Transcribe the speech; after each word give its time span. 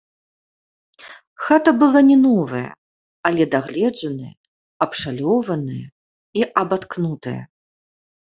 Хата 1.47 1.71
была 1.81 1.99
не 2.07 2.15
новая, 2.27 2.69
але 3.29 3.43
дагледжаная, 3.55 4.31
абшалёваная 4.85 5.83
і 6.41 6.47
абаткнутая. 6.63 7.39